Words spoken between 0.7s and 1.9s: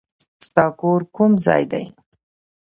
کور کوم ځای دی؟